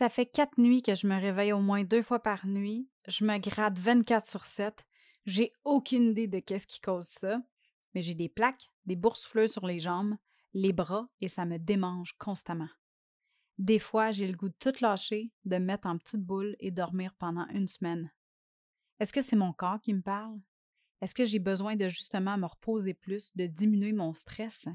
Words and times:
Ça 0.00 0.08
fait 0.08 0.24
quatre 0.24 0.56
nuits 0.56 0.80
que 0.80 0.94
je 0.94 1.06
me 1.06 1.20
réveille 1.20 1.52
au 1.52 1.60
moins 1.60 1.84
deux 1.84 2.00
fois 2.00 2.22
par 2.22 2.46
nuit. 2.46 2.88
Je 3.06 3.22
me 3.22 3.36
gratte 3.36 3.78
24 3.78 4.26
sur 4.26 4.46
7. 4.46 4.86
J'ai 5.26 5.52
aucune 5.62 6.12
idée 6.12 6.26
de 6.26 6.38
qu'est-ce 6.38 6.66
qui 6.66 6.80
cause 6.80 7.06
ça, 7.06 7.42
mais 7.92 8.00
j'ai 8.00 8.14
des 8.14 8.30
plaques, 8.30 8.70
des 8.86 8.96
boursoufleurs 8.96 9.50
sur 9.50 9.66
les 9.66 9.78
jambes, 9.78 10.16
les 10.54 10.72
bras 10.72 11.06
et 11.20 11.28
ça 11.28 11.44
me 11.44 11.58
démange 11.58 12.14
constamment. 12.16 12.70
Des 13.58 13.78
fois, 13.78 14.10
j'ai 14.10 14.26
le 14.26 14.38
goût 14.38 14.48
de 14.48 14.54
tout 14.58 14.72
lâcher, 14.80 15.30
de 15.44 15.58
me 15.58 15.66
mettre 15.66 15.86
en 15.86 15.98
petite 15.98 16.24
boule 16.24 16.56
et 16.60 16.70
dormir 16.70 17.12
pendant 17.18 17.46
une 17.48 17.66
semaine. 17.66 18.10
Est-ce 19.00 19.12
que 19.12 19.20
c'est 19.20 19.36
mon 19.36 19.52
corps 19.52 19.82
qui 19.82 19.92
me 19.92 20.00
parle? 20.00 20.40
Est-ce 21.02 21.14
que 21.14 21.26
j'ai 21.26 21.40
besoin 21.40 21.76
de 21.76 21.88
justement 21.88 22.38
me 22.38 22.46
reposer 22.46 22.94
plus, 22.94 23.36
de 23.36 23.44
diminuer 23.44 23.92
mon 23.92 24.14
stress? 24.14 24.66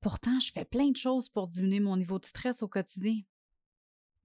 Pourtant, 0.00 0.38
je 0.38 0.52
fais 0.52 0.64
plein 0.64 0.92
de 0.92 0.96
choses 0.96 1.28
pour 1.28 1.48
diminuer 1.48 1.80
mon 1.80 1.96
niveau 1.96 2.20
de 2.20 2.26
stress 2.26 2.62
au 2.62 2.68
quotidien. 2.68 3.22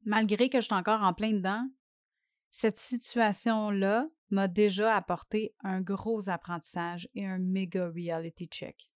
Malgré 0.08 0.50
que 0.50 0.62
je 0.62 0.66
suis 0.66 0.76
encore 0.76 1.02
en 1.02 1.16
plein 1.16 1.34
dedans, 1.34 1.68
cette 2.52 2.78
situation-là 2.78 4.08
m'a 4.30 4.48
déjà 4.48 4.96
apporté 4.96 5.56
un 5.64 5.82
gros 5.82 6.30
apprentissage 6.30 7.10
et 7.16 7.26
un 7.26 7.40
méga 7.40 7.90
reality 7.90 8.46
check. 8.46 8.92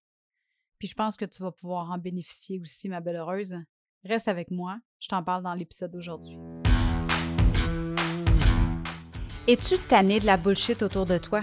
Puis 0.77 0.87
je 0.87 0.93
pense 0.93 1.17
que 1.17 1.25
tu 1.25 1.41
vas 1.41 1.51
pouvoir 1.51 1.89
en 1.89 1.97
bénéficier 1.97 2.59
aussi, 2.59 2.89
ma 2.89 3.01
belle 3.01 3.15
heureuse. 3.15 3.55
Reste 4.05 4.27
avec 4.27 4.51
moi, 4.51 4.79
je 4.99 5.07
t'en 5.07 5.23
parle 5.23 5.41
dans 5.41 5.55
l'épisode 5.55 5.89
d'aujourd'hui. 5.89 6.37
Es-tu 9.47 9.79
tanné 9.79 10.19
de 10.19 10.27
la 10.27 10.37
bullshit 10.37 10.83
autour 10.83 11.07
de 11.07 11.17
toi? 11.17 11.41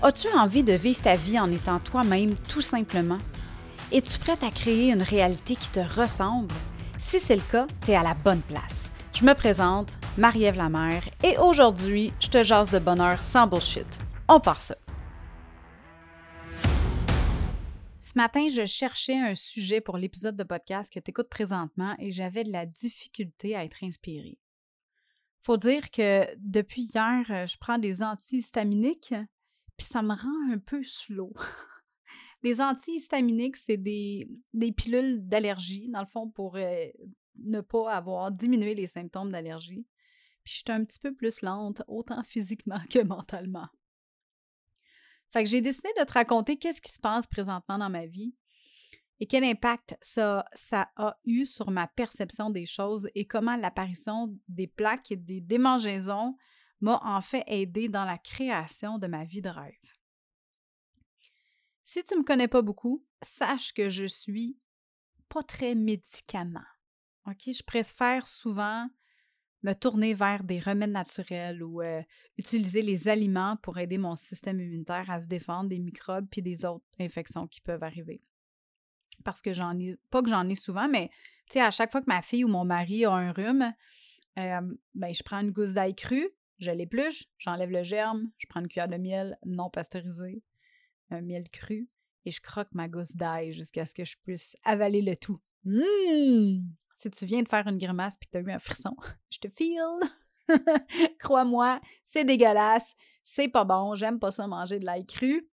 As-tu 0.00 0.28
envie 0.28 0.64
de 0.64 0.72
vivre 0.72 1.02
ta 1.02 1.16
vie 1.16 1.38
en 1.38 1.50
étant 1.50 1.80
toi-même 1.80 2.34
tout 2.48 2.62
simplement? 2.62 3.18
Es-tu 3.92 4.18
prête 4.18 4.42
à 4.42 4.50
créer 4.50 4.90
une 4.90 5.02
réalité 5.02 5.54
qui 5.54 5.68
te 5.68 5.80
ressemble? 5.80 6.54
Si 6.98 7.20
c'est 7.20 7.36
le 7.36 7.42
cas, 7.42 7.66
tu 7.84 7.90
es 7.90 7.94
à 7.94 8.02
la 8.02 8.14
bonne 8.14 8.40
place. 8.40 8.90
Je 9.12 9.22
me 9.22 9.34
présente, 9.34 9.92
Marie-Ève 10.16 10.56
Lamère, 10.56 11.06
et 11.22 11.36
aujourd'hui, 11.36 12.10
je 12.20 12.28
te 12.28 12.42
jase 12.42 12.70
de 12.70 12.78
bonheur 12.78 13.22
sans 13.22 13.46
bullshit. 13.46 13.86
On 14.28 14.40
part 14.40 14.62
ça. 14.62 14.76
Ce 18.00 18.12
matin, 18.14 18.48
je 18.48 18.64
cherchais 18.64 19.18
un 19.18 19.34
sujet 19.34 19.82
pour 19.82 19.98
l'épisode 19.98 20.36
de 20.36 20.44
podcast 20.44 20.90
que 20.90 20.98
tu 20.98 21.10
écoutes 21.10 21.28
présentement 21.28 21.94
et 21.98 22.12
j'avais 22.12 22.44
de 22.44 22.52
la 22.52 22.64
difficulté 22.64 23.54
à 23.54 23.64
être 23.64 23.84
inspirée. 23.84 24.38
Faut 25.42 25.58
dire 25.58 25.90
que 25.90 26.26
depuis 26.38 26.82
hier, 26.82 27.46
je 27.46 27.58
prends 27.58 27.78
des 27.78 28.02
antihistaminiques, 28.02 29.14
puis 29.76 29.86
ça 29.86 30.00
me 30.00 30.14
rend 30.14 30.54
un 30.54 30.58
peu 30.58 30.82
slow. 30.82 31.34
des 32.46 32.60
antihistaminiques, 32.60 33.56
c'est 33.56 33.76
des, 33.76 34.28
des 34.54 34.70
pilules 34.70 35.26
d'allergie, 35.26 35.88
dans 35.88 35.98
le 35.98 36.06
fond, 36.06 36.30
pour 36.30 36.54
euh, 36.54 36.86
ne 37.34 37.60
pas 37.60 37.92
avoir 37.92 38.30
diminué 38.30 38.76
les 38.76 38.86
symptômes 38.86 39.32
d'allergie. 39.32 39.84
Puis 40.44 40.52
je 40.52 40.58
suis 40.58 40.64
un 40.68 40.84
petit 40.84 41.00
peu 41.00 41.12
plus 41.12 41.42
lente, 41.42 41.82
autant 41.88 42.22
physiquement 42.24 42.78
que 42.88 43.02
mentalement. 43.02 43.66
Fait 45.32 45.42
que 45.42 45.50
j'ai 45.50 45.60
décidé 45.60 45.88
de 45.98 46.04
te 46.04 46.12
raconter 46.12 46.56
qu'est-ce 46.56 46.80
qui 46.80 46.92
se 46.92 47.00
passe 47.00 47.26
présentement 47.26 47.78
dans 47.78 47.90
ma 47.90 48.06
vie 48.06 48.32
et 49.18 49.26
quel 49.26 49.42
impact 49.42 49.96
ça, 50.00 50.44
ça 50.54 50.88
a 50.94 51.18
eu 51.24 51.46
sur 51.46 51.72
ma 51.72 51.88
perception 51.88 52.50
des 52.50 52.66
choses 52.66 53.08
et 53.16 53.26
comment 53.26 53.56
l'apparition 53.56 54.32
des 54.46 54.68
plaques 54.68 55.10
et 55.10 55.16
des 55.16 55.40
démangeaisons 55.40 56.36
m'a 56.80 57.00
en 57.02 57.20
fait 57.22 57.42
aidé 57.48 57.88
dans 57.88 58.04
la 58.04 58.18
création 58.18 58.98
de 58.98 59.08
ma 59.08 59.24
vie 59.24 59.42
de 59.42 59.48
rêve. 59.48 59.95
Si 61.88 62.02
tu 62.02 62.14
ne 62.14 62.18
me 62.18 62.24
connais 62.24 62.48
pas 62.48 62.62
beaucoup, 62.62 63.06
sache 63.22 63.72
que 63.72 63.88
je 63.88 64.06
suis 64.06 64.58
pas 65.28 65.44
très 65.44 65.76
médicament. 65.76 66.66
Je 67.28 67.62
préfère 67.62 68.26
souvent 68.26 68.88
me 69.62 69.72
tourner 69.72 70.12
vers 70.12 70.42
des 70.42 70.58
remèdes 70.58 70.90
naturels 70.90 71.62
ou 71.62 71.82
euh, 71.82 72.02
utiliser 72.38 72.82
les 72.82 73.06
aliments 73.06 73.56
pour 73.62 73.78
aider 73.78 73.98
mon 73.98 74.16
système 74.16 74.58
immunitaire 74.58 75.08
à 75.08 75.20
se 75.20 75.26
défendre 75.26 75.68
des 75.68 75.78
microbes 75.78 76.26
puis 76.28 76.42
des 76.42 76.64
autres 76.64 76.84
infections 76.98 77.46
qui 77.46 77.60
peuvent 77.60 77.84
arriver. 77.84 78.20
Parce 79.22 79.40
que 79.40 79.52
j'en 79.52 79.78
ai, 79.78 79.96
pas 80.10 80.22
que 80.22 80.28
j'en 80.28 80.48
ai 80.48 80.56
souvent, 80.56 80.88
mais 80.88 81.08
à 81.54 81.70
chaque 81.70 81.92
fois 81.92 82.00
que 82.00 82.10
ma 82.10 82.20
fille 82.20 82.42
ou 82.42 82.48
mon 82.48 82.64
mari 82.64 83.04
a 83.04 83.12
un 83.12 83.30
rhume, 83.30 83.72
euh, 84.38 84.74
ben, 84.96 85.14
je 85.14 85.22
prends 85.22 85.38
une 85.38 85.52
gousse 85.52 85.72
d'ail 85.72 85.94
crue, 85.94 86.30
je 86.58 86.72
l'épluche, 86.72 87.26
j'enlève 87.38 87.70
le 87.70 87.84
germe, 87.84 88.28
je 88.38 88.46
prends 88.48 88.58
une 88.58 88.66
cuillère 88.66 88.88
de 88.88 88.96
miel 88.96 89.38
non 89.46 89.70
pasteurisé, 89.70 90.42
un 91.10 91.22
miel 91.22 91.48
cru, 91.50 91.88
et 92.24 92.30
je 92.30 92.40
croque 92.40 92.72
ma 92.72 92.88
gousse 92.88 93.16
d'ail 93.16 93.52
jusqu'à 93.52 93.86
ce 93.86 93.94
que 93.94 94.04
je 94.04 94.16
puisse 94.22 94.56
avaler 94.64 95.02
le 95.02 95.16
tout. 95.16 95.40
Mmh! 95.64 96.66
Si 96.94 97.10
tu 97.10 97.26
viens 97.26 97.42
de 97.42 97.48
faire 97.48 97.66
une 97.66 97.78
grimace 97.78 98.14
et 98.14 98.24
que 98.24 98.30
tu 98.30 98.38
as 98.38 98.40
eu 98.40 98.52
un 98.52 98.58
frisson, 98.58 98.96
je 99.30 99.38
te 99.38 99.48
feel. 99.48 100.00
Crois-moi, 101.18 101.80
c'est 102.02 102.24
dégueulasse, 102.24 102.94
c'est 103.22 103.48
pas 103.48 103.64
bon, 103.64 103.94
j'aime 103.94 104.18
pas 104.18 104.30
ça 104.30 104.46
manger 104.46 104.78
de 104.78 104.84
l'ail 104.84 105.06
cru. 105.06 105.48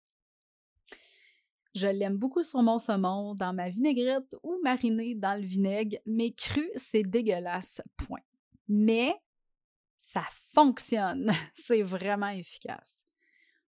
Je 1.74 1.86
l'aime 1.86 2.18
beaucoup 2.18 2.42
sur 2.42 2.62
mon 2.62 2.78
saumon, 2.78 3.34
dans 3.34 3.54
ma 3.54 3.70
vinaigrette 3.70 4.36
ou 4.42 4.58
mariné 4.62 5.14
dans 5.14 5.40
le 5.40 5.46
vinaigre, 5.46 5.96
mais 6.04 6.32
cru, 6.32 6.68
c'est 6.76 7.02
dégueulasse, 7.02 7.80
point. 7.96 8.20
Mais 8.68 9.14
ça 9.98 10.24
fonctionne, 10.52 11.32
c'est 11.54 11.82
vraiment 11.82 12.28
efficace. 12.28 13.04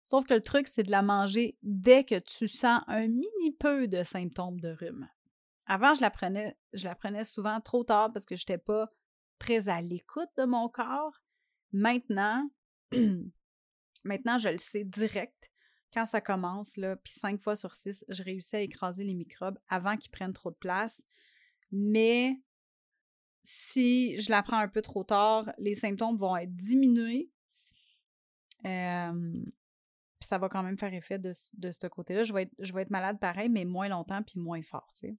Sauf 0.05 0.25
que 0.25 0.35
le 0.35 0.41
truc, 0.41 0.67
c'est 0.67 0.83
de 0.83 0.91
la 0.91 1.01
manger 1.01 1.57
dès 1.63 2.03
que 2.03 2.19
tu 2.19 2.47
sens 2.47 2.81
un 2.87 3.07
mini 3.07 3.51
peu 3.59 3.87
de 3.87 4.03
symptômes 4.03 4.59
de 4.59 4.69
rhume. 4.69 5.09
Avant, 5.65 5.95
je 5.95 6.01
la 6.01 6.11
prenais, 6.95 7.23
souvent 7.23 7.59
trop 7.59 7.83
tard 7.83 8.13
parce 8.13 8.25
que 8.25 8.35
je 8.35 8.43
n'étais 8.43 8.59
pas 8.59 8.87
très 9.39 9.67
à 9.67 9.81
l'écoute 9.81 10.29
de 10.37 10.45
mon 10.45 10.69
corps. 10.69 11.21
Maintenant, 11.71 12.47
maintenant, 14.03 14.37
je 14.37 14.49
le 14.49 14.59
sais 14.59 14.83
direct. 14.83 15.51
Quand 15.91 16.05
ça 16.05 16.21
commence, 16.21 16.77
là, 16.77 16.97
puis 16.97 17.13
cinq 17.13 17.41
fois 17.41 17.55
sur 17.55 17.73
six, 17.73 18.05
je 18.09 18.21
réussis 18.21 18.57
à 18.57 18.61
écraser 18.61 19.03
les 19.03 19.15
microbes 19.15 19.57
avant 19.69 19.97
qu'ils 19.97 20.11
prennent 20.11 20.33
trop 20.33 20.51
de 20.51 20.57
place. 20.57 21.01
Mais 21.71 22.39
si 23.41 24.17
je 24.19 24.29
la 24.29 24.43
prends 24.43 24.57
un 24.57 24.67
peu 24.67 24.81
trop 24.81 25.03
tard, 25.03 25.51
les 25.57 25.73
symptômes 25.73 26.17
vont 26.17 26.35
être 26.35 26.53
diminués. 26.53 27.31
Euh, 28.65 29.43
ça 30.25 30.37
va 30.37 30.49
quand 30.49 30.63
même 30.63 30.77
faire 30.77 30.93
effet 30.93 31.19
de, 31.19 31.31
de 31.53 31.71
ce 31.71 31.87
côté-là. 31.87 32.23
Je, 32.23 32.33
vais 32.33 32.43
être, 32.43 32.53
je 32.59 32.73
vais 32.73 32.81
être 32.81 32.89
malade 32.89 33.19
pareil, 33.19 33.49
mais 33.49 33.65
moins 33.65 33.87
longtemps 33.87 34.23
puis 34.23 34.39
moins 34.39 34.61
fort, 34.61 34.87
tu 34.93 35.07
sais. 35.07 35.17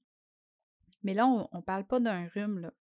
Mais 1.03 1.15
là, 1.15 1.27
on 1.27 1.49
ne 1.53 1.62
parle 1.62 1.87
pas 1.87 2.00
d'un 2.00 2.27
rhume, 2.28 2.59
là. 2.59 2.72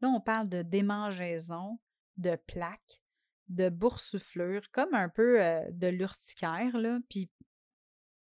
Là, 0.00 0.08
on 0.08 0.20
parle 0.20 0.48
de 0.48 0.62
démangeaison, 0.62 1.80
de 2.16 2.36
plaques, 2.36 3.02
de 3.48 3.68
boursouflure, 3.68 4.70
comme 4.70 4.94
un 4.94 5.08
peu 5.08 5.42
euh, 5.42 5.64
de 5.72 5.88
l'urticaire, 5.88 6.78
là. 6.78 7.00
Puis 7.08 7.30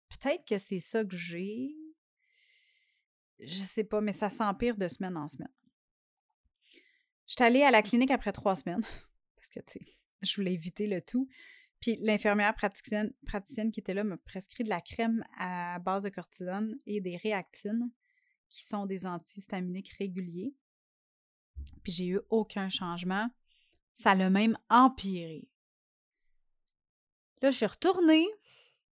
peut-être 0.09 0.45
que 0.45 0.57
c'est 0.57 0.79
ça 0.79 1.03
que 1.05 1.15
j'ai. 1.15 1.75
Je 3.39 3.63
sais 3.63 3.83
pas, 3.83 4.01
mais 4.01 4.13
ça 4.13 4.29
s'empire 4.29 4.77
de 4.77 4.87
semaine 4.87 5.17
en 5.17 5.27
semaine. 5.27 5.53
Je 7.27 7.33
suis 7.33 7.43
allée 7.43 7.61
à 7.61 7.71
la 7.71 7.83
clinique 7.83 8.11
après 8.11 8.31
trois 8.31 8.55
semaines, 8.55 8.81
parce 9.35 9.49
que, 9.49 9.59
tu 9.59 9.73
sais, 9.73 9.85
je 10.21 10.35
voulais 10.35 10.53
éviter 10.53 10.87
le 10.87 11.01
tout. 11.01 11.29
Puis 11.79 11.97
l'infirmière 12.01 12.55
praticienne, 12.55 13.13
praticienne 13.25 13.71
qui 13.71 13.79
était 13.79 13.93
là 13.93 14.03
m'a 14.03 14.17
prescrit 14.17 14.63
de 14.63 14.69
la 14.69 14.81
crème 14.81 15.23
à 15.37 15.79
base 15.79 16.03
de 16.03 16.09
cortisone 16.09 16.77
et 16.85 17.01
des 17.01 17.17
réactines 17.17 17.91
qui 18.49 18.65
sont 18.65 18.85
des 18.85 19.05
antihistaminiques 19.05 19.93
réguliers. 19.99 20.55
Puis 21.83 21.91
j'ai 21.91 22.07
eu 22.07 22.19
aucun 22.29 22.69
changement. 22.69 23.29
Ça 23.93 24.15
l'a 24.15 24.29
même 24.29 24.57
empiré. 24.69 25.47
Là, 27.41 27.51
je 27.51 27.57
suis 27.57 27.65
retournée. 27.65 28.27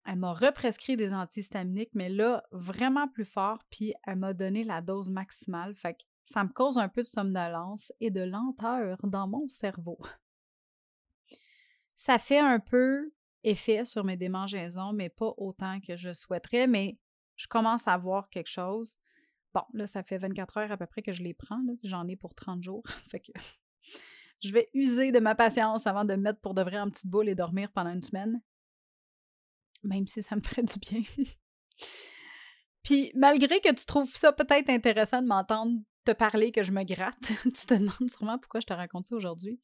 Elle 0.07 0.17
m'a 0.17 0.35
represcrit 0.35 0.97
des 0.97 1.15
antihistaminiques, 1.15 1.95
mais 1.95 2.11
là, 2.11 2.45
vraiment 2.53 3.09
plus 3.09 3.25
fort, 3.25 3.65
puis 3.71 3.95
elle 4.05 4.17
m'a 4.17 4.35
donné 4.35 4.63
la 4.63 4.83
dose 4.83 5.09
maximale. 5.09 5.75
Fait 5.77 5.95
que 5.95 6.03
ça 6.27 6.45
me 6.45 6.51
cause 6.51 6.77
un 6.77 6.89
peu 6.89 7.01
de 7.01 7.07
somnolence 7.07 7.91
et 8.01 8.11
de 8.11 8.21
lenteur 8.21 8.99
dans 9.05 9.27
mon 9.27 9.49
cerveau. 9.49 9.99
Ça 12.05 12.19
fait 12.19 12.39
un 12.39 12.61
peu 12.61 13.15
effet 13.45 13.87
sur 13.87 14.05
mes 14.05 14.19
démangeaisons, 14.19 14.93
mais 14.93 15.09
pas 15.09 15.33
autant 15.39 15.81
que 15.81 15.97
je 15.97 16.13
souhaiterais, 16.13 16.67
mais 16.67 16.99
je 17.37 17.47
commence 17.47 17.89
à 17.89 17.97
voir 17.97 18.29
quelque 18.29 18.51
chose. 18.51 18.99
Bon, 19.55 19.63
là, 19.73 19.87
ça 19.87 20.03
fait 20.03 20.19
24 20.19 20.59
heures 20.59 20.71
à 20.71 20.77
peu 20.77 20.85
près 20.85 21.01
que 21.01 21.15
je 21.15 21.23
les 21.23 21.33
prends. 21.33 21.63
J'en 21.83 22.07
ai 22.07 22.15
pour 22.15 22.35
30 22.35 22.63
jours. 22.63 22.83
fait 23.09 23.21
que 23.21 23.33
je 24.43 24.53
vais 24.53 24.69
user 24.75 25.13
de 25.13 25.19
ma 25.19 25.35
patience 25.35 25.87
avant 25.87 26.05
de 26.05 26.15
me 26.15 26.21
mettre 26.21 26.43
pour 26.43 26.53
de 26.53 26.61
vrai 26.61 26.79
en 26.79 26.91
petite 26.91 27.07
boule 27.07 27.31
et 27.31 27.35
dormir 27.35 27.73
pendant 27.73 27.95
une 27.95 28.03
semaine. 28.03 28.43
Même 29.83 30.07
si 30.07 30.23
ça 30.23 30.37
me 30.37 30.43
ferait 30.47 30.65
du 30.65 30.79
bien. 30.79 31.01
Puis, 32.83 33.13
malgré 33.15 33.61
que 33.61 33.73
tu 33.73 33.87
trouves 33.87 34.15
ça 34.15 34.31
peut-être 34.31 34.69
intéressant 34.69 35.23
de 35.23 35.27
m'entendre 35.27 35.81
te 36.05 36.13
parler 36.13 36.53
que 36.53 36.63
je 36.63 36.71
me 36.71 36.85
gratte, 36.85 37.33
tu 37.45 37.51
te 37.51 37.73
demandes 37.73 38.11
sûrement 38.11 38.39
pourquoi 38.39 38.61
je 38.61 38.67
te 38.67 38.75
raconte 38.75 39.07
ça 39.07 39.17
aujourd'hui. 39.17 39.59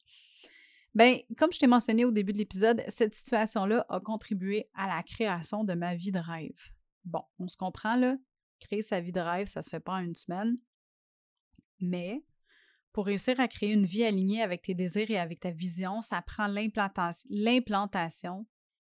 Bien, 0.93 1.19
comme 1.37 1.53
je 1.53 1.59
t'ai 1.59 1.67
mentionné 1.67 2.03
au 2.03 2.11
début 2.11 2.33
de 2.33 2.37
l'épisode, 2.37 2.83
cette 2.89 3.13
situation-là 3.13 3.85
a 3.87 4.01
contribué 4.01 4.69
à 4.73 4.87
la 4.87 5.01
création 5.03 5.63
de 5.63 5.73
ma 5.73 5.95
vie 5.95 6.11
de 6.11 6.19
rêve. 6.19 6.71
Bon, 7.05 7.23
on 7.39 7.47
se 7.47 7.55
comprend 7.55 7.95
là, 7.95 8.17
créer 8.59 8.81
sa 8.81 8.99
vie 8.99 9.13
de 9.13 9.21
rêve, 9.21 9.47
ça 9.47 9.61
se 9.61 9.69
fait 9.69 9.79
pas 9.79 9.93
en 9.93 9.99
une 9.99 10.15
semaine. 10.15 10.57
Mais 11.79 12.25
pour 12.91 13.05
réussir 13.05 13.39
à 13.39 13.47
créer 13.47 13.71
une 13.71 13.85
vie 13.85 14.03
alignée 14.03 14.41
avec 14.41 14.63
tes 14.63 14.73
désirs 14.73 15.09
et 15.09 15.17
avec 15.17 15.39
ta 15.39 15.51
vision, 15.51 16.01
ça 16.01 16.21
prend 16.21 16.47
l'implantation 16.47 18.45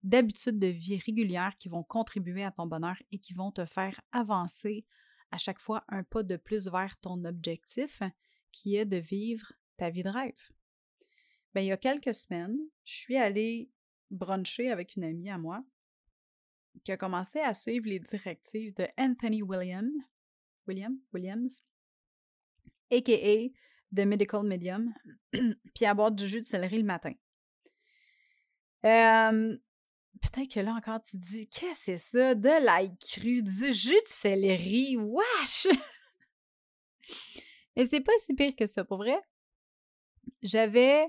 d'habitudes 0.05 0.61
de 0.61 0.69
vie 0.69 0.99
régulières 0.99 1.59
qui 1.59 1.69
vont 1.69 1.83
contribuer 1.83 2.45
à 2.45 2.53
ton 2.53 2.67
bonheur 2.67 2.97
et 3.11 3.19
qui 3.19 3.35
vont 3.35 3.51
te 3.51 3.67
faire 3.67 4.01
avancer 4.13 4.87
à 5.33 5.39
chaque 5.39 5.61
fois 5.61 5.85
un 5.89 6.05
pas 6.05 6.23
de 6.23 6.37
plus 6.37 6.69
vers 6.69 6.97
ton 7.01 7.25
objectif, 7.25 8.03
qui 8.53 8.77
est 8.77 8.87
de 8.87 8.99
vivre 8.99 9.53
ta 9.77 9.91
vie 9.91 10.05
de 10.05 10.09
rêve. 10.09 10.53
Bien, 11.59 11.65
il 11.65 11.71
y 11.71 11.73
a 11.73 11.77
quelques 11.77 12.15
semaines, 12.15 12.57
je 12.85 12.95
suis 12.95 13.17
allée 13.17 13.69
bruncher 14.13 14.71
avec 14.71 14.95
une 14.95 15.03
amie 15.03 15.29
à 15.29 15.39
moi 15.39 15.65
qui 16.85 16.93
a 16.93 16.97
commencé 16.97 17.41
à 17.41 17.53
suivre 17.53 17.89
les 17.89 17.99
directives 17.99 18.73
de 18.75 18.87
Anthony 18.97 19.43
William, 19.43 19.91
William, 20.69 20.97
Williams, 21.13 21.65
a.k.a. 22.93 23.49
The 23.93 24.07
Medical 24.07 24.45
Medium, 24.45 24.95
puis 25.75 25.85
à 25.85 25.95
boire 25.95 26.13
du 26.13 26.29
jus 26.29 26.43
de 26.43 26.47
céleri 26.47 26.79
le 26.79 26.85
matin. 26.85 27.15
Peut-être 28.83 30.55
que 30.55 30.61
là 30.61 30.75
encore, 30.75 31.01
tu 31.01 31.19
te 31.19 31.25
dis, 31.25 31.49
qu'est-ce 31.49 31.87
que 31.87 31.89
c'est 31.97 31.99
ça? 31.99 32.35
De 32.37 32.65
l'ail 32.65 32.97
cru, 32.99 33.43
du 33.43 33.73
jus 33.73 33.95
de 33.95 34.07
céleri, 34.07 34.97
wesh! 34.97 35.67
Mais 37.77 37.87
c'est 37.87 38.01
pas 38.01 38.13
si 38.21 38.35
pire 38.35 38.55
que 38.55 38.67
ça, 38.67 38.85
pour 38.85 38.99
vrai. 38.99 39.21
J'avais. 40.41 41.09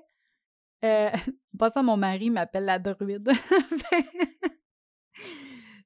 Euh, 0.84 1.10
pas 1.58 1.70
ça, 1.70 1.84
mon 1.84 1.98
mari 1.98 2.30
m'appelle 2.30 2.66
la 2.66 2.80
druide. 2.80 3.32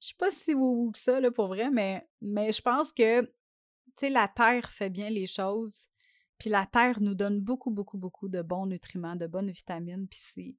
Je 0.04 0.10
sais 0.10 0.16
pas 0.18 0.32
si 0.32 0.54
vous 0.54 0.92
que 0.92 1.00
ça, 1.00 1.20
là, 1.22 1.32
pour 1.32 1.48
vrai, 1.48 1.70
mais, 1.72 2.06
mais 2.22 2.52
je 2.52 2.62
pense 2.62 2.92
que, 2.92 3.22
tu 3.22 3.32
sais, 3.96 4.10
la 4.10 4.28
terre 4.28 4.70
fait 4.70 4.90
bien 4.90 5.10
les 5.10 5.28
choses. 5.28 5.88
Puis 6.38 6.50
la 6.50 6.66
terre 6.66 7.00
nous 7.00 7.16
donne 7.16 7.40
beaucoup, 7.40 7.72
beaucoup, 7.72 7.98
beaucoup 7.98 8.28
de 8.28 8.42
bons 8.42 8.66
nutriments, 8.66 9.16
de 9.16 9.28
bonnes 9.28 9.50
vitamines. 9.50 10.08
Puis 10.10 10.20
c'est. 10.22 10.58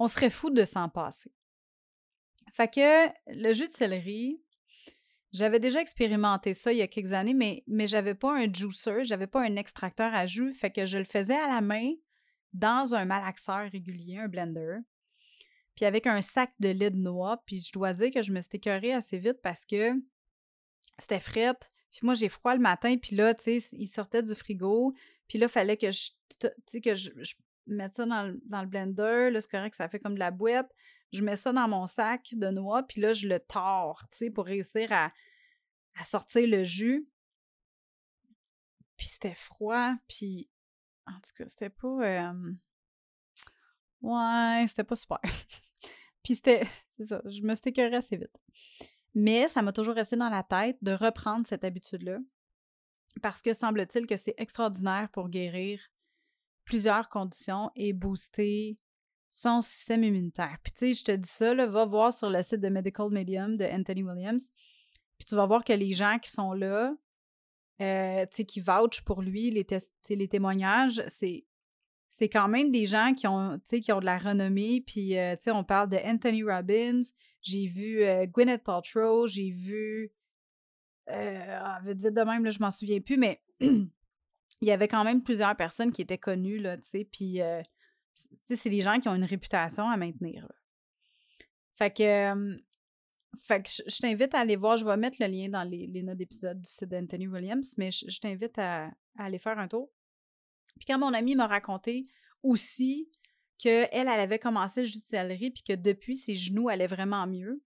On 0.00 0.08
serait 0.08 0.30
fou 0.30 0.50
de 0.50 0.64
s'en 0.64 0.88
passer. 0.88 1.32
Fait 2.52 2.68
que 2.68 3.08
le 3.28 3.52
jus 3.52 3.68
de 3.68 3.72
céleri, 3.72 4.42
j'avais 5.32 5.60
déjà 5.60 5.80
expérimenté 5.80 6.52
ça 6.52 6.72
il 6.72 6.78
y 6.78 6.82
a 6.82 6.88
quelques 6.88 7.12
années, 7.12 7.34
mais, 7.34 7.62
mais 7.68 7.86
j'avais 7.86 8.14
pas 8.14 8.34
un 8.36 8.52
juicer, 8.52 9.04
j'avais 9.04 9.26
pas 9.28 9.42
un 9.42 9.54
extracteur 9.54 10.12
à 10.12 10.26
jus, 10.26 10.52
fait 10.52 10.72
que 10.72 10.86
je 10.86 10.98
le 10.98 11.04
faisais 11.04 11.36
à 11.36 11.46
la 11.46 11.60
main 11.60 11.92
dans 12.56 12.94
un 12.94 13.04
malaxeur 13.04 13.70
régulier, 13.70 14.18
un 14.18 14.28
blender, 14.28 14.78
puis 15.74 15.84
avec 15.84 16.06
un 16.06 16.20
sac 16.22 16.52
de 16.58 16.70
lait 16.70 16.90
de 16.90 16.96
noix, 16.96 17.42
puis 17.46 17.60
je 17.60 17.72
dois 17.72 17.92
dire 17.92 18.10
que 18.10 18.22
je 18.22 18.32
me 18.32 18.40
suis 18.40 18.56
écœurée 18.56 18.92
assez 18.92 19.18
vite 19.18 19.40
parce 19.42 19.64
que 19.64 19.92
c'était 20.98 21.20
fret, 21.20 21.54
puis 21.90 22.00
moi 22.02 22.14
j'ai 22.14 22.28
froid 22.28 22.54
le 22.54 22.60
matin, 22.60 22.96
puis 22.96 23.14
là, 23.14 23.34
tu 23.34 23.60
sais, 23.60 23.68
il 23.72 23.86
sortait 23.86 24.22
du 24.22 24.34
frigo, 24.34 24.94
puis 25.28 25.38
là, 25.38 25.46
il 25.46 25.52
fallait 25.52 25.76
que 25.76 25.90
je, 25.90 26.10
que 26.80 26.94
je, 26.94 27.10
mette 27.66 27.92
ça 27.92 28.06
dans 28.06 28.28
le, 28.28 28.40
dans 28.46 28.62
le 28.62 28.68
blender, 28.68 29.30
là, 29.30 29.40
c'est 29.40 29.50
correct, 29.50 29.74
ça 29.74 29.88
fait 29.88 29.98
comme 29.98 30.14
de 30.14 30.20
la 30.20 30.30
boîte, 30.30 30.72
je 31.12 31.22
mets 31.22 31.36
ça 31.36 31.52
dans 31.52 31.68
mon 31.68 31.86
sac 31.86 32.28
de 32.32 32.48
noix, 32.48 32.82
puis 32.82 33.00
là, 33.00 33.12
je 33.12 33.28
le 33.28 33.38
tords, 33.40 34.02
tu 34.10 34.18
sais, 34.18 34.30
pour 34.30 34.44
réussir 34.44 34.92
à, 34.92 35.12
sortir 36.02 36.46
le 36.46 36.62
jus. 36.62 37.08
Puis 38.96 39.08
c'était 39.08 39.34
froid, 39.34 39.94
puis 40.08 40.48
en 41.06 41.14
tout 41.14 41.30
cas, 41.36 41.48
c'était 41.48 41.70
pas... 41.70 42.34
Ouais, 44.02 44.64
c'était 44.68 44.84
pas 44.84 44.96
super. 44.96 45.20
puis 46.22 46.34
c'était... 46.34 46.66
C'est 46.86 47.04
ça, 47.04 47.20
je 47.26 47.42
me 47.42 47.54
suis 47.54 47.94
assez 47.94 48.16
vite. 48.16 48.36
Mais 49.14 49.48
ça 49.48 49.62
m'a 49.62 49.72
toujours 49.72 49.94
resté 49.94 50.16
dans 50.16 50.28
la 50.28 50.42
tête 50.42 50.76
de 50.82 50.92
reprendre 50.92 51.44
cette 51.46 51.64
habitude-là, 51.64 52.18
parce 53.22 53.40
que 53.40 53.54
semble-t-il 53.54 54.06
que 54.06 54.16
c'est 54.16 54.34
extraordinaire 54.36 55.08
pour 55.10 55.30
guérir 55.30 55.80
plusieurs 56.64 57.08
conditions 57.08 57.70
et 57.76 57.92
booster 57.92 58.78
son 59.30 59.60
système 59.60 60.04
immunitaire. 60.04 60.58
Puis 60.62 60.72
tu 60.72 60.78
sais, 60.78 60.92
je 60.92 61.04
te 61.04 61.12
dis 61.12 61.28
ça, 61.28 61.54
là, 61.54 61.66
va 61.66 61.86
voir 61.86 62.12
sur 62.12 62.28
le 62.28 62.42
site 62.42 62.60
de 62.60 62.68
Medical 62.68 63.08
Medium 63.10 63.56
de 63.56 63.64
Anthony 63.64 64.02
Williams, 64.02 64.50
puis 65.18 65.26
tu 65.26 65.34
vas 65.34 65.46
voir 65.46 65.64
que 65.64 65.72
les 65.72 65.92
gens 65.92 66.18
qui 66.18 66.30
sont 66.30 66.52
là, 66.52 66.94
euh, 67.80 68.26
qui 68.26 68.60
vouchent 68.60 69.02
pour 69.02 69.22
lui, 69.22 69.50
les, 69.50 69.66
les 70.10 70.28
témoignages, 70.28 71.02
c'est 71.08 71.44
c'est 72.08 72.28
quand 72.30 72.48
même 72.48 72.70
des 72.70 72.86
gens 72.86 73.12
qui 73.12 73.26
ont, 73.26 73.58
qui 73.58 73.92
ont 73.92 74.00
de 74.00 74.06
la 74.06 74.16
renommée. 74.16 74.80
Puis, 74.80 75.18
euh, 75.18 75.36
on 75.48 75.64
parle 75.64 75.90
de 75.90 75.98
Anthony 75.98 76.44
Robbins, 76.44 77.02
j'ai 77.42 77.66
vu 77.66 78.02
euh, 78.02 78.24
Gwyneth 78.26 78.62
Paltrow, 78.62 79.26
j'ai 79.26 79.50
vu... 79.50 80.12
Ah, 81.08 81.78
vite, 81.84 81.98
de 81.98 82.22
même, 82.22 82.44
là, 82.44 82.50
je 82.50 82.58
m'en 82.60 82.70
souviens 82.70 83.00
plus, 83.00 83.18
mais 83.18 83.42
il 83.60 83.88
y 84.62 84.70
avait 84.70 84.88
quand 84.88 85.04
même 85.04 85.22
plusieurs 85.22 85.54
personnes 85.56 85.92
qui 85.92 86.00
étaient 86.00 86.16
connues, 86.16 86.58
là, 86.58 86.78
tu 86.78 86.84
sais, 86.84 87.04
puis 87.04 87.40
c'est 88.44 88.70
des 88.70 88.80
gens 88.80 88.98
qui 88.98 89.08
ont 89.08 89.14
une 89.14 89.24
réputation 89.24 89.88
à 89.88 89.96
maintenir. 89.98 90.50
Fait 91.74 91.94
que, 91.94 92.56
fait 93.42 93.62
que 93.62 93.68
je, 93.68 94.00
t'invite 94.00 94.34
à 94.34 94.40
aller 94.40 94.56
voir, 94.56 94.76
je 94.76 94.84
vais 94.84 94.96
mettre 94.96 95.18
le 95.20 95.26
lien 95.26 95.48
dans 95.48 95.62
les, 95.62 96.02
notes 96.02 96.16
d'épisode 96.16 96.60
du 96.60 96.68
site 96.68 96.88
d'Anthony 96.88 97.26
Williams, 97.26 97.74
mais 97.76 97.90
je, 97.90 98.20
t'invite 98.20 98.58
à, 98.58 98.90
aller 99.18 99.38
faire 99.38 99.58
un 99.58 99.68
tour. 99.68 99.90
Puis 100.76 100.86
quand 100.86 100.98
mon 100.98 101.12
amie 101.14 101.34
m'a 101.34 101.46
raconté 101.46 102.04
aussi 102.42 103.10
qu'elle, 103.58 103.88
elle 103.92 104.08
avait 104.08 104.38
commencé 104.38 104.82
le 104.82 104.88
céleri, 104.88 105.50
puis 105.50 105.62
que 105.62 105.72
depuis, 105.72 106.16
ses 106.16 106.34
genoux 106.34 106.68
allaient 106.68 106.86
vraiment 106.86 107.26
mieux, 107.26 107.62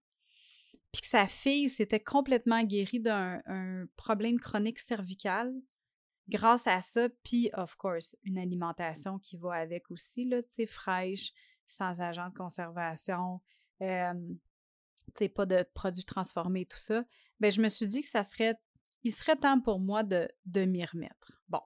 puis 0.91 1.01
que 1.01 1.07
sa 1.07 1.27
fille 1.27 1.69
s'était 1.69 1.99
complètement 1.99 2.63
guérie 2.63 2.99
d'un 2.99 3.41
problème 3.97 4.39
chronique 4.39 4.79
cervical, 4.79 5.53
grâce 6.29 6.67
à 6.67 6.81
ça, 6.81 7.09
puis, 7.23 7.49
of 7.53 7.75
course, 7.75 8.15
une 8.23 8.37
alimentation 8.37 9.19
qui 9.19 9.37
va 9.37 9.55
avec 9.55 9.91
aussi, 9.91 10.25
là, 10.25 10.41
tu 10.41 10.49
sais, 10.49 10.65
fraîche, 10.65 11.33
sans 11.67 12.01
agent 12.01 12.29
de 12.29 12.33
conservation, 12.33 13.41
euh, 13.81 14.13
pas 15.29 15.45
de 15.45 15.65
produits 15.73 16.05
transformés, 16.05 16.65
tout 16.65 16.77
ça, 16.77 17.03
ben 17.39 17.51
je 17.51 17.61
me 17.61 17.69
suis 17.69 17.87
dit 17.87 18.01
que 18.01 18.07
ça 18.07 18.23
serait, 18.23 18.55
il 19.03 19.11
serait 19.11 19.35
temps 19.35 19.59
pour 19.59 19.79
moi 19.79 20.03
de, 20.03 20.27
de 20.45 20.65
m'y 20.65 20.85
remettre. 20.85 21.41
Bon. 21.47 21.61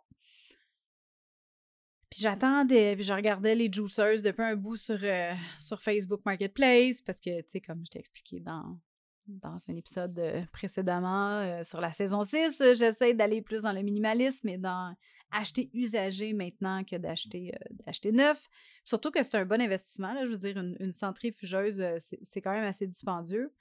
Puis 2.10 2.22
j'attendais, 2.22 2.96
puis 2.96 3.04
je 3.04 3.14
regardais 3.14 3.56
les 3.56 3.72
juicers 3.72 4.22
depuis 4.22 4.44
un 4.44 4.56
bout 4.56 4.78
sur, 4.78 5.00
euh, 5.02 5.34
sur 5.60 5.82
Facebook 5.82 6.22
Marketplace, 6.26 7.02
parce 7.02 7.20
que, 7.20 7.42
tu 7.42 7.50
sais, 7.50 7.62
comme 7.62 7.84
je 7.86 7.92
t'ai 7.92 8.00
expliqué 8.00 8.40
dans, 8.40 8.80
dans 9.28 9.58
un 9.70 9.76
épisode 9.76 10.18
euh, 10.20 10.44
précédemment 10.52 11.40
euh, 11.40 11.64
sur 11.64 11.82
la 11.82 11.92
saison 11.92 12.22
6, 12.22 12.62
euh, 12.62 12.76
j'essaie 12.76 13.14
d'aller 13.14 13.42
plus 13.42 13.64
dans 13.64 13.72
le 13.72 13.82
minimalisme 13.82 14.48
et 14.50 14.58
dans 14.58 14.96
acheter 15.32 15.70
usagé 15.74 16.34
maintenant 16.34 16.84
que 16.84 16.96
d'acheter 16.96 17.54
d'acheter 17.72 18.12
neuf. 18.12 18.48
Surtout 18.84 19.12
que 19.12 19.22
c'est 19.24 19.38
un 19.38 19.46
bon 19.46 19.62
investissement. 19.62 20.14
Là, 20.14 20.26
je 20.26 20.32
veux 20.32 20.38
dire, 20.38 20.58
une, 20.58 20.92
centrifugeuse, 20.92 21.84
c'est 22.00 22.42
quand 22.42 22.54
même 22.54 22.64
assez 22.64 22.88
dispendieux. 22.88 23.54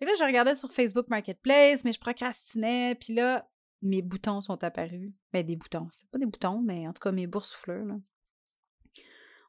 Et 0.00 0.06
là, 0.06 0.12
je 0.18 0.24
regardais 0.24 0.54
sur 0.54 0.70
Facebook 0.70 1.08
Marketplace, 1.08 1.84
mais 1.84 1.92
je 1.92 2.00
procrastinais. 2.00 2.94
Puis 2.94 3.14
là, 3.14 3.48
mes 3.82 4.02
boutons 4.02 4.40
sont 4.40 4.62
apparus. 4.64 5.12
Ben, 5.32 5.44
des 5.44 5.56
boutons. 5.56 5.88
C'est 5.90 6.08
pas 6.10 6.18
des 6.18 6.26
boutons, 6.26 6.60
mais 6.60 6.88
en 6.88 6.92
tout 6.92 7.00
cas, 7.00 7.12
mes 7.12 7.26
boursoufleurs. 7.26 7.84
Là. 7.84 7.96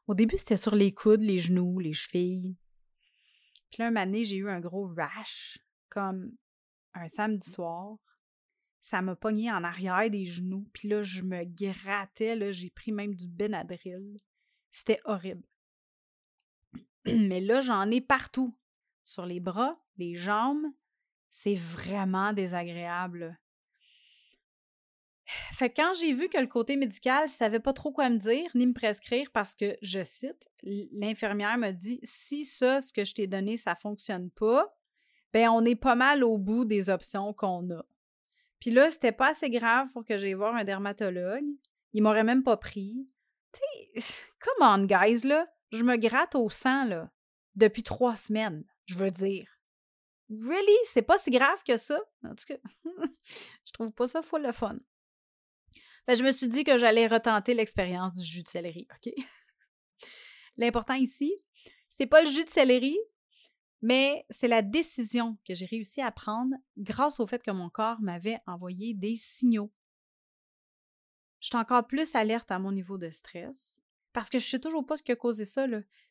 Au 0.06 0.14
début, 0.14 0.36
c'était 0.36 0.56
sur 0.56 0.74
les 0.74 0.92
coudes, 0.92 1.22
les 1.22 1.38
genoux, 1.38 1.78
les 1.78 1.92
chevilles. 1.92 2.56
Puis 3.70 3.82
là, 3.82 3.88
un 3.88 3.90
moment 3.90 4.22
j'ai 4.22 4.36
eu 4.36 4.48
un 4.48 4.60
gros 4.60 4.88
rash, 4.96 5.58
comme 5.88 6.32
un 6.94 7.08
samedi 7.08 7.50
soir. 7.50 7.96
Ça 8.86 9.02
m'a 9.02 9.16
pogné 9.16 9.50
en 9.50 9.64
arrière 9.64 10.08
des 10.08 10.26
genoux. 10.26 10.64
Puis 10.72 10.86
là, 10.86 11.02
je 11.02 11.22
me 11.22 11.42
grattais. 11.42 12.36
Là, 12.36 12.52
j'ai 12.52 12.70
pris 12.70 12.92
même 12.92 13.16
du 13.16 13.26
Benadryl. 13.26 14.20
C'était 14.70 15.00
horrible. 15.04 15.42
Mais 17.04 17.40
là, 17.40 17.60
j'en 17.60 17.90
ai 17.90 18.00
partout. 18.00 18.56
Sur 19.02 19.26
les 19.26 19.40
bras, 19.40 19.76
les 19.96 20.14
jambes. 20.14 20.66
C'est 21.30 21.56
vraiment 21.56 22.32
désagréable. 22.32 23.36
Fait 25.26 25.68
que 25.68 25.82
quand 25.82 25.94
j'ai 25.94 26.12
vu 26.12 26.28
que 26.28 26.38
le 26.38 26.46
côté 26.46 26.76
médical 26.76 27.24
ne 27.24 27.28
savait 27.28 27.58
pas 27.58 27.72
trop 27.72 27.90
quoi 27.90 28.08
me 28.08 28.18
dire 28.18 28.48
ni 28.54 28.68
me 28.68 28.72
prescrire 28.72 29.32
parce 29.32 29.56
que, 29.56 29.76
je 29.82 30.04
cite, 30.04 30.48
l'infirmière 30.62 31.58
me 31.58 31.72
dit 31.72 31.98
si 32.04 32.44
ça, 32.44 32.80
ce 32.80 32.92
que 32.92 33.04
je 33.04 33.14
t'ai 33.14 33.26
donné, 33.26 33.56
ça 33.56 33.74
fonctionne 33.74 34.30
pas, 34.30 34.76
ben 35.32 35.48
on 35.48 35.64
est 35.64 35.74
pas 35.74 35.96
mal 35.96 36.22
au 36.22 36.38
bout 36.38 36.64
des 36.64 36.88
options 36.88 37.32
qu'on 37.32 37.68
a. 37.72 37.84
Puis 38.60 38.70
là, 38.70 38.90
c'était 38.90 39.12
pas 39.12 39.30
assez 39.30 39.50
grave 39.50 39.88
pour 39.92 40.04
que 40.04 40.18
j'aille 40.18 40.34
voir 40.34 40.54
un 40.54 40.64
dermatologue. 40.64 41.44
Il 41.92 42.02
m'aurait 42.02 42.24
même 42.24 42.42
pas 42.42 42.56
pris. 42.56 43.08
Tu 43.52 44.00
come 44.40 44.66
on, 44.66 44.84
guys, 44.84 45.26
là. 45.26 45.46
Je 45.72 45.82
me 45.82 45.96
gratte 45.96 46.34
au 46.34 46.48
sang, 46.48 46.84
là, 46.84 47.10
depuis 47.54 47.82
trois 47.82 48.16
semaines, 48.16 48.64
je 48.86 48.94
veux 48.94 49.10
dire. 49.10 49.48
Really? 50.30 50.76
C'est 50.84 51.02
pas 51.02 51.18
si 51.18 51.30
grave 51.30 51.62
que 51.64 51.76
ça? 51.76 52.00
En 52.24 52.34
tout 52.34 52.44
cas, 52.46 52.56
je 53.64 53.72
trouve 53.72 53.92
pas 53.92 54.06
ça 54.06 54.22
full 54.22 54.42
le 54.42 54.52
fun. 54.52 54.78
Ben, 56.06 56.16
je 56.16 56.22
me 56.22 56.30
suis 56.30 56.48
dit 56.48 56.64
que 56.64 56.78
j'allais 56.78 57.06
retenter 57.06 57.54
l'expérience 57.54 58.12
du 58.12 58.24
jus 58.24 58.42
de 58.42 58.48
céleri, 58.48 58.86
OK? 58.92 59.12
L'important 60.56 60.94
ici, 60.94 61.34
c'est 61.88 62.06
pas 62.06 62.22
le 62.22 62.30
jus 62.30 62.44
de 62.44 62.48
céleri, 62.48 62.96
mais 63.86 64.26
c'est 64.30 64.48
la 64.48 64.62
décision 64.62 65.38
que 65.46 65.54
j'ai 65.54 65.64
réussi 65.64 66.02
à 66.02 66.10
prendre 66.10 66.56
grâce 66.76 67.20
au 67.20 67.26
fait 67.28 67.40
que 67.40 67.52
mon 67.52 67.70
corps 67.70 68.00
m'avait 68.00 68.40
envoyé 68.44 68.94
des 68.94 69.14
signaux. 69.14 69.70
je 71.38 71.46
suis 71.46 71.56
encore 71.56 71.86
plus 71.86 72.16
alerte 72.16 72.50
à 72.50 72.58
mon 72.58 72.72
niveau 72.72 72.98
de 72.98 73.10
stress 73.10 73.78
parce 74.12 74.28
que 74.28 74.40
je 74.40 74.48
sais 74.48 74.58
toujours 74.58 74.84
pas 74.84 74.96
ce 74.96 75.04
qui 75.04 75.12
a 75.12 75.16
causé 75.16 75.44
ça. 75.44 75.66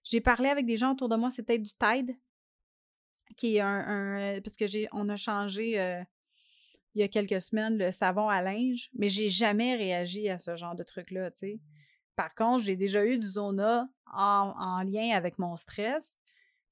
J'ai 0.05 0.22
parlé 0.22 0.48
avec 0.48 0.65
des 0.65 0.77
gens 0.77 0.94
autour 0.94 1.10
de 1.10 1.17
moi, 1.17 1.29
c'est 1.29 1.44
peut-être 1.44 1.63
du 1.63 1.72
Tide, 1.72 2.15
qui 3.36 3.58
est 3.58 3.60
un. 3.60 4.39
parce 4.41 4.55
que 4.55 4.67
j'ai 4.67 4.88
on 4.94 5.10
a 5.10 5.17
changé 5.17 5.77
euh, 5.77 6.01
il 6.94 7.01
y 7.01 7.03
a 7.03 7.10
quelques 7.10 7.41
semaines 7.41 7.77
le 7.77 7.91
savon 7.91 8.29
à 8.29 8.41
linge, 8.41 8.89
mais 8.94 9.10
j'ai 9.10 9.27
jamais 9.27 9.75
réagi 9.75 10.29
à 10.29 10.38
ce 10.38 10.55
genre 10.55 10.75
de 10.75 10.84
truc-là, 10.84 11.29
tu 11.32 11.39
sais. 11.39 11.60
Par 12.15 12.34
contre, 12.36 12.63
j'ai 12.63 12.77
déjà 12.77 13.05
eu 13.05 13.17
du 13.17 13.27
zona 13.27 13.89
en, 14.13 14.53
en 14.58 14.82
lien 14.82 15.13
avec 15.13 15.39
mon 15.39 15.58
stress. 15.58 16.15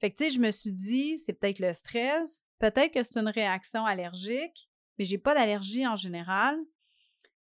Fait 0.03 0.12
que, 0.12 0.17
tu 0.17 0.25
sais, 0.25 0.29
je 0.31 0.41
me 0.41 0.51
suis 0.51 0.74
dit, 0.74 1.17
c'est 1.17 1.31
peut-être 1.31 1.60
le 1.60 1.72
stress, 1.72 2.45
peut-être 2.60 2.91
que 2.91 3.03
c'est 3.03 3.17
une 3.17 3.29
réaction 3.29 3.86
allergique, 3.86 4.69
mais 5.00 5.05
j'ai 5.05 5.17
pas 5.17 5.33
d'allergie 5.33 5.88
en 5.88 5.95
général. 5.95 6.60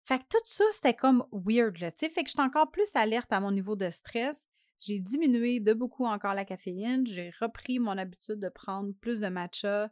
Fait 0.02 0.18
que 0.18 0.24
tout 0.28 0.44
ça, 0.44 0.64
c'était 0.72 0.92
comme 0.92 1.24
weird, 1.32 1.78
là, 1.78 1.90
tu 1.90 2.00
sais. 2.00 2.10
Fait 2.10 2.22
que 2.22 2.28
je 2.28 2.32
suis 2.32 2.46
encore 2.46 2.70
plus 2.70 2.94
alerte 2.96 3.32
à 3.32 3.40
mon 3.40 3.50
niveau 3.50 3.76
de 3.76 3.88
stress. 3.88 4.46
J'ai 4.78 4.98
diminué 4.98 5.58
de 5.58 5.72
beaucoup 5.72 6.04
encore 6.04 6.34
la 6.34 6.44
caféine. 6.44 7.06
J'ai 7.06 7.30
repris 7.40 7.78
mon 7.78 7.96
habitude 7.96 8.40
de 8.40 8.50
prendre 8.50 8.92
plus 9.00 9.20
de 9.20 9.28
matcha 9.28 9.88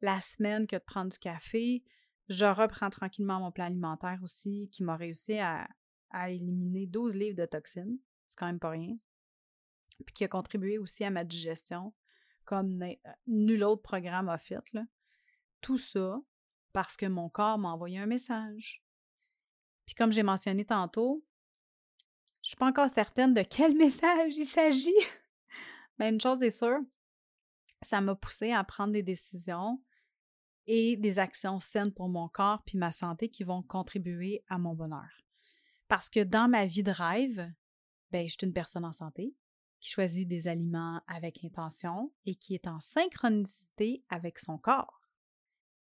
la 0.00 0.20
semaine 0.20 0.68
que 0.68 0.76
de 0.76 0.82
prendre 0.86 1.10
du 1.10 1.18
café. 1.18 1.82
Je 2.28 2.44
reprends 2.44 2.90
tranquillement 2.90 3.40
mon 3.40 3.50
plan 3.50 3.64
alimentaire 3.64 4.20
aussi, 4.22 4.68
qui 4.70 4.84
m'a 4.84 4.94
réussi 4.94 5.40
à, 5.40 5.66
à 6.10 6.30
éliminer 6.30 6.86
12 6.86 7.16
livres 7.16 7.36
de 7.36 7.46
toxines. 7.46 7.98
C'est 8.28 8.38
quand 8.38 8.46
même 8.46 8.60
pas 8.60 8.70
rien. 8.70 8.96
Puis 10.04 10.14
qui 10.14 10.24
a 10.24 10.28
contribué 10.28 10.78
aussi 10.78 11.04
à 11.04 11.10
ma 11.10 11.24
digestion, 11.24 11.94
comme 12.44 12.84
nul 13.26 13.64
autre 13.64 13.82
programme 13.82 14.28
a 14.28 14.38
fait. 14.38 14.72
Là. 14.72 14.84
Tout 15.60 15.78
ça 15.78 16.20
parce 16.72 16.96
que 16.96 17.06
mon 17.06 17.30
corps 17.30 17.58
m'a 17.58 17.70
envoyé 17.70 17.98
un 17.98 18.06
message. 18.06 18.84
Puis 19.86 19.94
comme 19.94 20.12
j'ai 20.12 20.22
mentionné 20.22 20.64
tantôt, 20.64 21.24
je 22.42 22.48
suis 22.50 22.56
pas 22.56 22.68
encore 22.68 22.88
certaine 22.90 23.32
de 23.32 23.42
quel 23.42 23.74
message 23.78 24.36
il 24.36 24.44
s'agit. 24.44 24.92
Mais 25.98 26.10
une 26.10 26.20
chose 26.20 26.42
est 26.42 26.50
sûre, 26.50 26.80
ça 27.82 28.00
m'a 28.00 28.14
poussé 28.14 28.52
à 28.52 28.62
prendre 28.64 28.92
des 28.92 29.02
décisions 29.02 29.82
et 30.66 30.96
des 30.96 31.18
actions 31.18 31.60
saines 31.60 31.92
pour 31.92 32.08
mon 32.08 32.28
corps 32.28 32.62
puis 32.64 32.76
ma 32.76 32.92
santé 32.92 33.28
qui 33.28 33.44
vont 33.44 33.62
contribuer 33.62 34.44
à 34.48 34.58
mon 34.58 34.74
bonheur. 34.74 35.24
Parce 35.88 36.10
que 36.10 36.24
dans 36.24 36.48
ma 36.48 36.66
vie 36.66 36.82
de 36.82 36.90
rêve, 36.90 37.50
ben, 38.10 38.26
je 38.28 38.32
suis 38.32 38.46
une 38.46 38.52
personne 38.52 38.84
en 38.84 38.92
santé 38.92 39.34
qui 39.80 39.90
choisit 39.90 40.26
des 40.26 40.48
aliments 40.48 41.02
avec 41.06 41.44
intention 41.44 42.12
et 42.24 42.34
qui 42.34 42.54
est 42.54 42.66
en 42.66 42.80
synchronicité 42.80 44.04
avec 44.08 44.38
son 44.38 44.58
corps. 44.58 45.00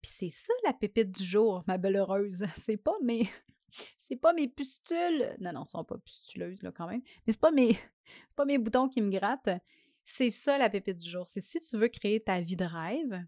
Puis 0.02 0.12
c'est 0.14 0.30
ça 0.30 0.54
la 0.66 0.74
pépite 0.74 1.12
du 1.12 1.24
jour, 1.24 1.64
ma 1.68 1.78
belle 1.78 1.96
heureuse. 1.96 2.46
C'est 2.56 2.78
pas 2.78 2.96
mes 3.04 3.28
c'est 3.98 4.16
pas 4.16 4.34
mes 4.34 4.48
pustules. 4.48 5.36
Non, 5.40 5.52
non, 5.52 5.64
elles 5.64 5.70
sont 5.70 5.84
pas 5.84 5.98
pustuleuses 5.98 6.64
là 6.64 6.72
quand 6.72 6.88
même. 6.88 7.02
Mais 7.26 7.34
c'est 7.34 7.40
pas 7.40 7.52
mes 7.52 7.78
pas 8.36 8.46
mes 8.46 8.58
boutons 8.58 8.88
qui 8.88 9.02
me 9.02 9.12
grattent. 9.12 9.62
C'est 10.04 10.30
ça 10.30 10.58
la 10.58 10.70
pépite 10.70 10.98
du 10.98 11.10
jour. 11.10 11.28
C'est 11.28 11.42
si 11.42 11.60
tu 11.60 11.78
veux 11.78 11.90
créer 11.90 12.24
ta 12.24 12.40
vie 12.40 12.56
de 12.56 12.64
rêve, 12.64 13.26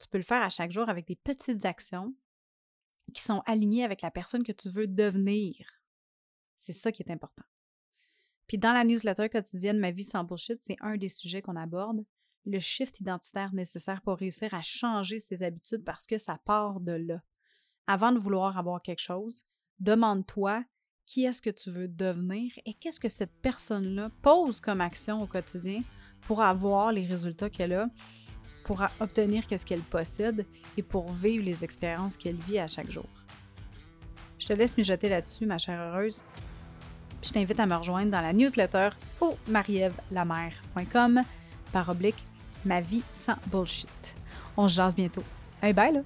tu 0.00 0.08
peux 0.08 0.18
le 0.18 0.24
faire 0.24 0.42
à 0.42 0.48
chaque 0.48 0.72
jour 0.72 0.88
avec 0.88 1.06
des 1.06 1.16
petites 1.16 1.64
actions 1.64 2.14
qui 3.14 3.22
sont 3.22 3.42
alignées 3.46 3.84
avec 3.84 4.02
la 4.02 4.10
personne 4.10 4.42
que 4.42 4.52
tu 4.52 4.68
veux 4.68 4.88
devenir. 4.88 5.54
C'est 6.56 6.72
ça 6.72 6.90
qui 6.90 7.02
est 7.02 7.12
important. 7.12 7.44
Puis 8.46 8.58
dans 8.58 8.72
la 8.72 8.84
newsletter 8.84 9.28
quotidienne 9.28 9.78
Ma 9.78 9.90
vie 9.90 10.04
sans 10.04 10.24
bullshit, 10.24 10.60
c'est 10.60 10.76
un 10.80 10.96
des 10.96 11.08
sujets 11.08 11.42
qu'on 11.42 11.56
aborde, 11.56 12.04
le 12.46 12.60
shift 12.60 13.00
identitaire 13.00 13.54
nécessaire 13.54 14.02
pour 14.02 14.18
réussir 14.18 14.52
à 14.52 14.62
changer 14.62 15.18
ses 15.18 15.42
habitudes 15.42 15.84
parce 15.84 16.06
que 16.06 16.18
ça 16.18 16.38
part 16.44 16.80
de 16.80 16.92
là. 16.92 17.22
Avant 17.86 18.12
de 18.12 18.18
vouloir 18.18 18.58
avoir 18.58 18.82
quelque 18.82 19.00
chose, 19.00 19.44
demande-toi 19.78 20.64
qui 21.06 21.24
est-ce 21.24 21.42
que 21.42 21.50
tu 21.50 21.70
veux 21.70 21.88
devenir 21.88 22.52
et 22.64 22.74
qu'est-ce 22.74 23.00
que 23.00 23.08
cette 23.08 23.34
personne-là 23.42 24.10
pose 24.22 24.60
comme 24.60 24.80
action 24.80 25.22
au 25.22 25.26
quotidien 25.26 25.82
pour 26.22 26.42
avoir 26.42 26.92
les 26.92 27.06
résultats 27.06 27.50
qu'elle 27.50 27.74
a 27.74 27.86
pour 28.64 28.82
obtenir 28.98 29.44
ce 29.48 29.64
qu'elle 29.64 29.80
possède 29.80 30.46
et 30.76 30.82
pour 30.82 31.12
vivre 31.12 31.44
les 31.44 31.62
expériences 31.62 32.16
qu'elle 32.16 32.36
vit 32.36 32.58
à 32.58 32.66
chaque 32.66 32.90
jour. 32.90 33.08
Je 34.38 34.48
te 34.48 34.52
laisse 34.54 34.76
mijoter 34.76 35.08
là-dessus, 35.08 35.46
ma 35.46 35.58
chère 35.58 35.80
heureuse. 35.80 36.22
Je 37.24 37.32
t'invite 37.32 37.58
à 37.58 37.66
me 37.66 37.74
rejoindre 37.74 38.10
dans 38.10 38.20
la 38.20 38.32
newsletter 38.32 38.90
au 39.20 39.36
marievlamer.com 39.48 41.22
par 41.72 41.88
oblique 41.88 42.24
ma 42.64 42.80
vie 42.80 43.02
sans 43.12 43.36
bullshit. 43.46 43.88
On 44.56 44.68
se 44.68 44.76
jase 44.76 44.94
bientôt. 44.94 45.24
Hey, 45.62 45.72
bye 45.72 45.92
là! 45.92 46.00